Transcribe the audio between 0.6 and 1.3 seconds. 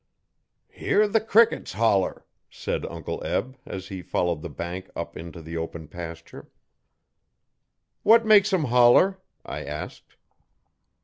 'Hear the